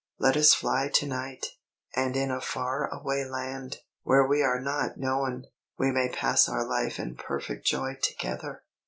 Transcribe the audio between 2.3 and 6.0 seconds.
a far away land, where we are not known, we